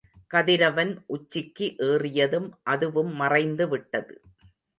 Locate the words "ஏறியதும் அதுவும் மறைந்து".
1.89-3.67